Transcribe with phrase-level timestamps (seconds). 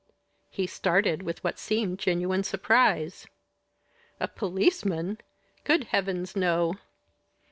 [0.49, 3.27] He started with what seemed genuine surprise.
[4.19, 5.19] "A policeman!
[5.63, 6.73] Good heavens, no."